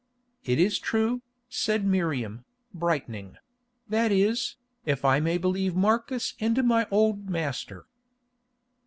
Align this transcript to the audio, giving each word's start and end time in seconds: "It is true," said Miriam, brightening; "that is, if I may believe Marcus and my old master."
"It 0.43 0.57
is 0.57 0.79
true," 0.79 1.21
said 1.47 1.85
Miriam, 1.85 2.43
brightening; 2.73 3.37
"that 3.87 4.11
is, 4.11 4.55
if 4.83 5.05
I 5.05 5.19
may 5.19 5.37
believe 5.37 5.75
Marcus 5.75 6.33
and 6.39 6.63
my 6.63 6.87
old 6.89 7.29
master." 7.29 7.85